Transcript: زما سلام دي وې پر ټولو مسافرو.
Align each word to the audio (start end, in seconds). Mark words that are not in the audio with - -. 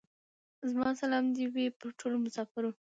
زما 0.69 0.89
سلام 1.01 1.25
دي 1.35 1.45
وې 1.53 1.65
پر 1.79 1.89
ټولو 1.99 2.15
مسافرو. 2.25 2.71